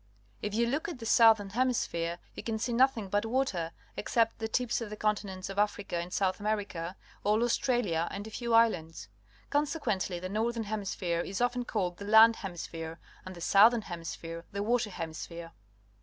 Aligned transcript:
If 0.41 0.55
you 0.55 0.65
look 0.65 0.89
at 0.89 0.97
the 0.97 1.05
Southern 1.05 1.51
Hemisphere, 1.51 2.17
you 2.33 2.41
can 2.41 2.57
see 2.57 2.73
nothing 2.73 3.07
but 3.07 3.23
water, 3.23 3.71
except 3.95 4.39
the 4.39 4.47
tips 4.47 4.81
of 4.81 4.89
the 4.89 4.95
continents 4.95 5.47
of 5.47 5.59
Africa 5.59 5.95
and 5.97 6.11
South 6.11 6.39
America, 6.39 6.95
all 7.23 7.43
Australia, 7.43 8.07
and 8.09 8.25
a 8.25 8.31
few 8.31 8.51
islands. 8.55 9.09
Consequently, 9.51 10.19
the 10.19 10.27
Northern 10.27 10.63
Hemisphere 10.63 11.19
is 11.21 11.39
often 11.39 11.65
called 11.65 11.97
the 11.97 12.05
Land 12.05 12.37
Hemisphere 12.37 12.99
and 13.27 13.35
the 13.35 13.41
Southern 13.41 13.83
Hemisphere 13.83 14.43
the 14.51 14.63
Water 14.63 14.89
Hemisphere. 14.89 15.51